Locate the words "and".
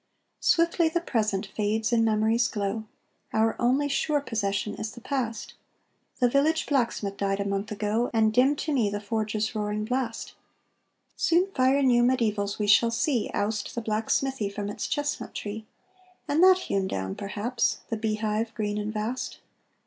8.11-8.33, 16.27-16.43, 18.79-18.91